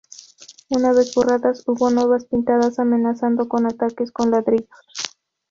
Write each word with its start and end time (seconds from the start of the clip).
Una 0.69 0.93
vez 0.93 1.13
borradas, 1.13 1.61
hubo 1.67 1.91
nuevas 1.91 2.25
pintadas 2.25 2.79
amenazando 2.79 3.47
con 3.47 3.67
ataques 3.67 4.11
con 4.11 4.31
ladrillos. 4.31 4.67